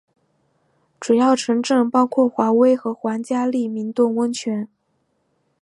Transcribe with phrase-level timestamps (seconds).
[0.99, 4.67] 主要城镇包括华威和皇家利明顿温泉。